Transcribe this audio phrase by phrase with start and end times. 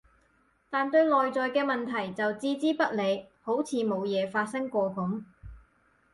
[0.71, 5.23] 但對內在嘅問題就置之不理，好似冇嘢發生過噉